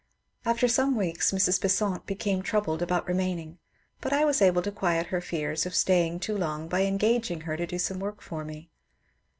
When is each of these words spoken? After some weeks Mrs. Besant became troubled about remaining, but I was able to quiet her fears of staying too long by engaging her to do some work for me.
After 0.45 0.67
some 0.67 0.95
weeks 0.95 1.31
Mrs. 1.31 1.61
Besant 1.61 2.07
became 2.07 2.41
troubled 2.41 2.81
about 2.81 3.07
remaining, 3.07 3.59
but 3.99 4.11
I 4.11 4.25
was 4.25 4.41
able 4.41 4.63
to 4.63 4.71
quiet 4.71 5.05
her 5.13 5.21
fears 5.21 5.67
of 5.67 5.75
staying 5.75 6.21
too 6.21 6.35
long 6.35 6.67
by 6.67 6.85
engaging 6.85 7.41
her 7.41 7.55
to 7.55 7.67
do 7.67 7.77
some 7.77 7.99
work 7.99 8.19
for 8.23 8.43
me. 8.43 8.71